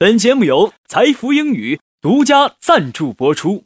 [0.00, 3.64] 本节目由财富英语独家赞助播出。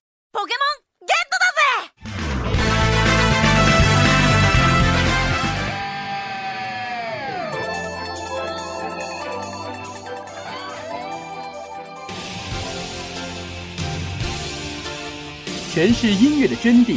[15.74, 16.96] 诠释音乐的真谛，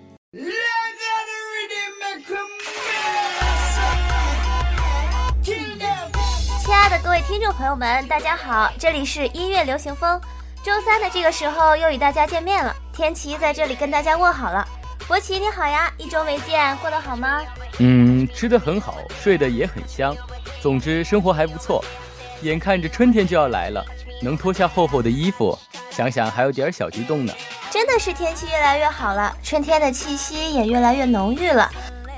[7.31, 10.19] 听众朋友们，大家好，这里是音乐流行风。
[10.61, 14.67] 周三的这个时候又与大家见面了，天琪在这里跟大家问好了。
[15.07, 17.41] 博奇你好呀，一周没见，过得好吗？
[17.79, 20.13] 嗯，吃得很好，睡得也很香，
[20.61, 21.81] 总之生活还不错。
[22.41, 23.81] 眼看着春天就要来了，
[24.21, 25.57] 能脱下厚厚的衣服，
[25.89, 27.33] 想想还有点小激动呢。
[27.69, 31.71] 真的是天气越来越好了，春天的气息也越来越浓郁了。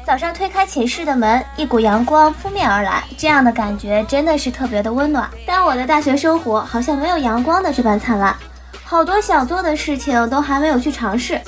[0.05, 5.29] 早上推开寝室的门，一股阳光扑面而来，这样的感觉真的是特别的温暖。
[5.47, 8.35] 但我的大学生活好像没有阳光的这般灿烂，
[8.83, 11.39] 好多想做的事情都还没有去尝试。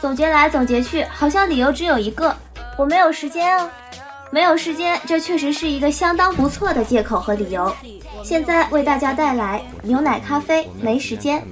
[0.00, 2.34] 总结来总结去，好像理由只有一个：
[2.76, 3.68] 我没有时间啊。
[4.32, 7.74] 没有时间，这确实是一个相当不错的借口和理由。
[8.24, 11.42] 现在为大家带来牛奶咖啡没时间，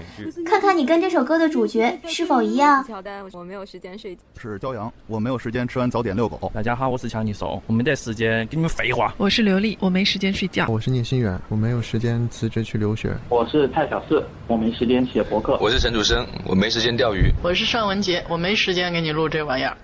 [0.45, 2.85] 看看你跟这首歌的主角是否一样。
[2.85, 4.23] 乔丹，我没有时间睡觉。
[4.41, 6.51] 是骄阳，我没有时间吃完早点遛狗。
[6.53, 9.15] 大家好，我是强尼兽，我没得时间跟你们废话。
[9.19, 10.67] 我是刘丽，我没时间睡觉。
[10.69, 13.15] 我是聂新远，我没有时间辞职去留学。
[13.29, 15.57] 我是蔡小四，我没时间写博客。
[15.61, 17.31] 我是陈楚生，我没时间钓鱼。
[17.43, 19.77] 我是尚文杰，我没时间给你录这玩意儿。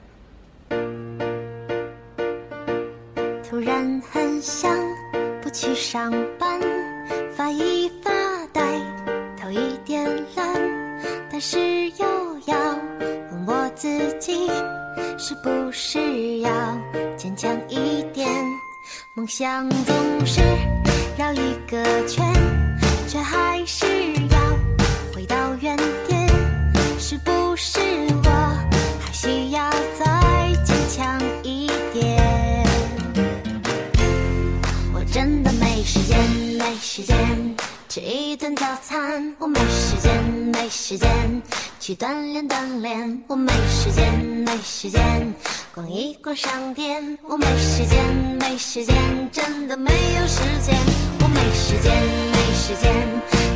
[3.61, 4.75] 突然很想
[5.43, 6.59] 不去上班。
[7.37, 8.11] 发一发
[8.55, 8.63] 呆，
[9.39, 10.03] 头一点
[10.35, 10.47] 懒，
[11.31, 11.59] 但是
[11.91, 12.07] 又
[12.47, 12.57] 要
[13.31, 14.49] 问我自己，
[15.19, 16.51] 是不是要
[17.19, 18.27] 坚强一点？
[19.13, 19.95] 梦想总
[20.25, 20.41] 是
[21.19, 22.25] 绕一个圈，
[36.93, 37.17] 时间
[37.89, 40.13] 吃一顿早餐，我没时间，
[40.53, 41.09] 没时间
[41.79, 44.13] 去锻炼锻炼，我没时间，
[44.45, 45.33] 没时间
[45.73, 48.05] 逛一逛商店，我没时间，
[48.41, 48.97] 没时间
[49.31, 50.77] 真的没有时间，
[51.21, 51.95] 我没时间，
[52.33, 52.93] 没时间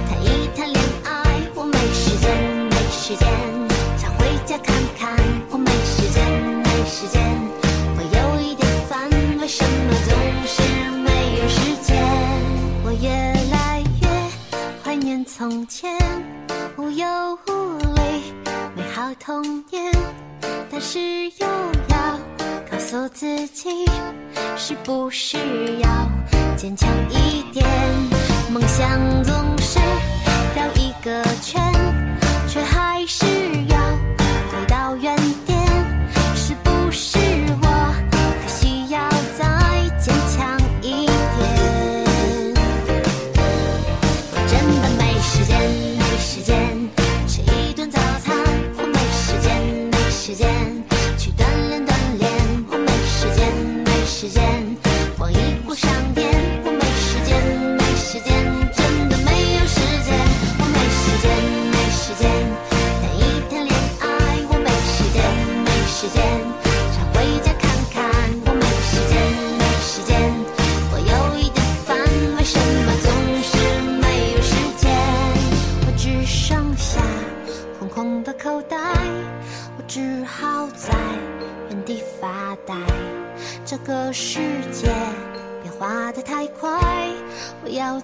[0.07, 2.31] 谈一谈恋爱，我没时间，
[2.71, 3.29] 没时间
[3.99, 4.73] 想回家看
[20.95, 21.01] 是
[21.41, 21.47] 又
[21.89, 22.17] 要
[22.71, 23.85] 告诉自己，
[24.57, 25.37] 是不是
[25.81, 25.89] 要
[26.57, 27.67] 坚强一点？
[28.49, 29.81] 梦想总是
[30.55, 31.61] 绕一个圈，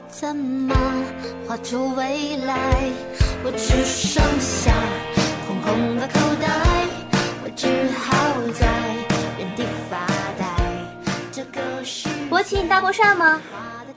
[0.09, 0.75] 怎么
[1.49, 2.55] 画出未来？
[3.43, 4.73] 我只剩下
[5.47, 6.47] 空空的口袋。
[7.43, 8.15] 我只好
[8.53, 8.67] 在
[9.39, 10.07] 原地发
[10.39, 10.45] 呆。
[11.33, 13.41] 这个是博奇，你搭过讪吗？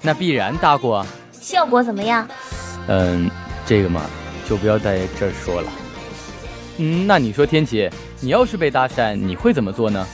[0.02, 1.08] 那必然搭过啊。
[1.40, 2.28] 效果怎么样？
[2.88, 3.30] 嗯，
[3.66, 4.02] 这个嘛，
[4.50, 5.83] 就不要在这儿说了。
[6.78, 7.90] 嗯，那你说天琪，
[8.20, 10.06] 你要是被搭讪，你会怎么做呢？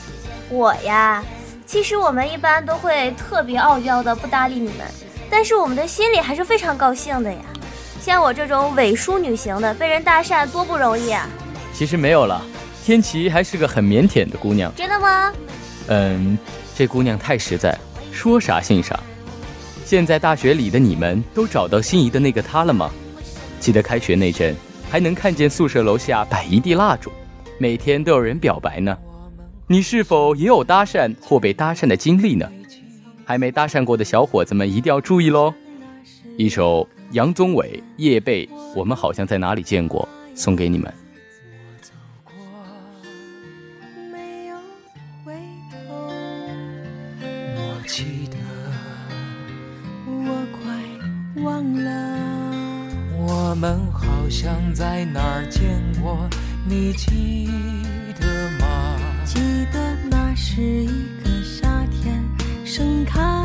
[0.50, 1.24] 我呀，
[1.64, 4.86] 其实我们一般都会特别傲娇的不搭理你们，
[5.30, 7.38] 但是我们的心里还是非常高兴的呀。
[8.00, 11.28] 像我这种伪淑女型的，被人搭讪多不容易啊！
[11.72, 12.42] 其实没有了，
[12.84, 14.72] 天琪还是个很腼腆的姑娘。
[14.74, 15.32] 真的吗？
[15.88, 16.38] 嗯，
[16.76, 17.76] 这姑娘太实在，
[18.10, 18.98] 说啥信啥。
[19.84, 22.90] 现在大学里的你们都找到心仪的那个他了吗？
[23.60, 24.56] 记得开学那阵，
[24.90, 27.12] 还能看见宿舍楼下摆一地蜡烛，
[27.58, 28.96] 每天都有人表白呢。
[29.68, 32.50] 你是否也有搭讪或被搭讪的经历呢？
[33.24, 35.54] 还没搭讪过的小伙子们一定要注意喽！
[36.36, 36.88] 一首。
[37.12, 40.94] 杨宗纬、夜背，我们好像在哪里见过，送给你们。
[47.56, 48.36] 我记得，
[50.06, 52.29] 我快忘了，
[53.50, 56.16] 我们好像在哪儿见过，
[56.64, 57.48] 你记
[58.20, 58.96] 得吗？
[59.24, 59.40] 记
[59.72, 62.24] 得那是一个夏天，
[62.64, 63.39] 盛开。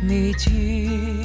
[0.00, 1.17] 你听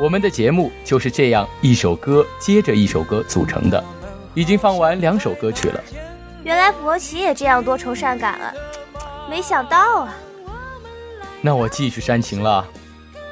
[0.00, 3.82] 我们的节目就是这样一首歌接着一首歌组成的，
[4.34, 5.80] 已经放完两首歌曲了。
[6.42, 8.52] 原来博奇也这样多愁善感啊，
[9.30, 10.14] 没想到啊。
[11.40, 12.66] 那我继续煽情了。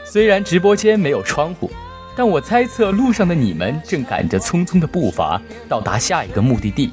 [0.04, 1.68] 虽然直播间没有窗户，
[2.16, 6.92] 但我猜测路上的你们正赶着匆匆的步伐到达下一个目的地，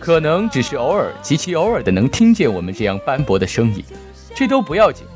[0.00, 3.84] 可能只是偶尔极其偶尔的能听见我们这样斑驳的声音，
[4.34, 5.06] 这都不要紧，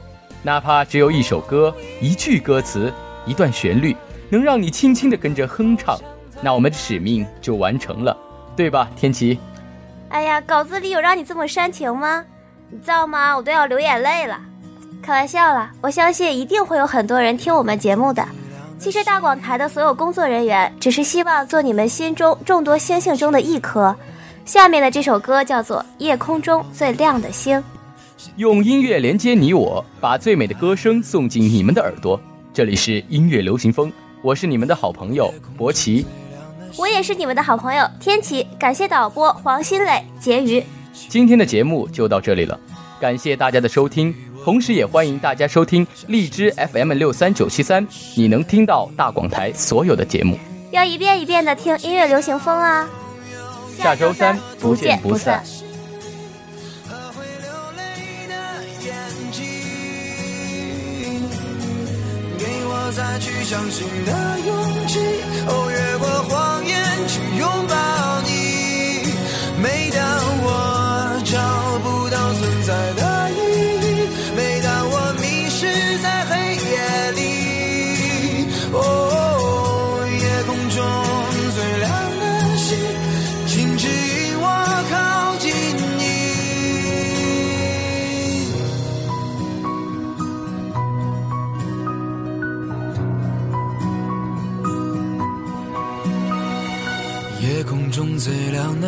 [0.44, 2.92] 哪怕只有一首歌一句歌词。
[3.26, 3.96] 一段旋律
[4.28, 5.98] 能让你轻轻的跟着哼唱，
[6.40, 8.16] 那我们的使命就完成了，
[8.56, 9.38] 对吧，天琪？
[10.08, 12.24] 哎呀，稿子里有让你这么煽情吗？
[12.70, 13.36] 你知道吗？
[13.36, 14.38] 我都要流眼泪了。
[15.02, 18.26] 开玩笑了，我相信一定会有很多人听我们节目的。
[18.78, 23.94] 其实大广台的所有工作人员只是希望做你们心中众多星星中的一颗。
[24.44, 27.58] 下面的这首歌叫做《夜空中最亮的星》，
[28.36, 32.20] 用音乐连接你我，把最美的歌声送进你们的耳朵。
[32.54, 33.90] 这里是音乐流行风，
[34.20, 36.04] 我是你们的好朋友博奇，
[36.76, 38.46] 我也是你们的好朋友天琪。
[38.58, 40.62] 感谢导播黄新磊、婕妤。
[41.08, 42.60] 今天的节目就到这里了，
[43.00, 50.38] 感谢大家的收听，同时也欢迎大家收听荔枝 FM 六三九七三，你能听到大广台所有的节目。
[50.72, 52.86] 要一遍一遍的听音乐流行风啊！
[53.78, 55.42] 下周三不见不散。
[62.94, 64.12] 再去相信的
[64.46, 64.98] 勇气，
[65.48, 67.74] 哦，越过谎言去拥抱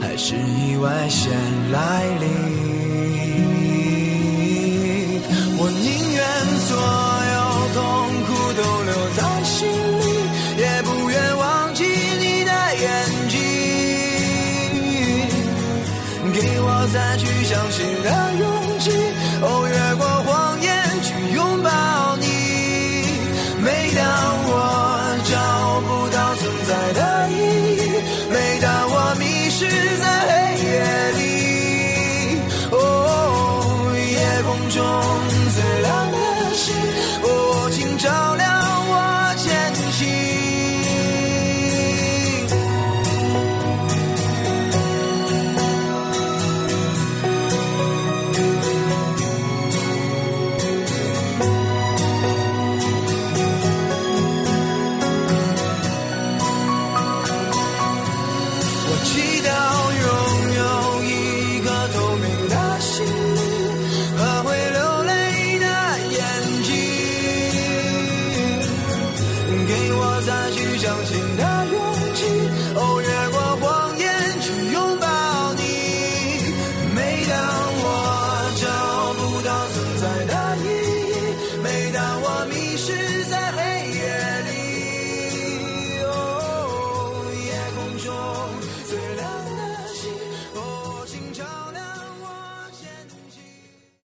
[0.00, 1.32] 还是意外先
[1.70, 2.89] 来临。